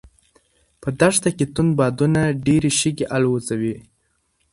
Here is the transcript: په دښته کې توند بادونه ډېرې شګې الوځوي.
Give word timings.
په 0.81 0.89
دښته 0.99 1.29
کې 1.37 1.45
توند 1.53 1.71
بادونه 1.79 2.21
ډېرې 2.45 2.71
شګې 2.79 3.05
الوځوي. 3.15 3.75